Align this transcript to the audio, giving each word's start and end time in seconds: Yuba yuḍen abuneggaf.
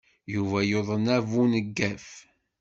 Yuba 0.33 0.59
yuḍen 0.69 1.05
abuneggaf. 1.17 2.07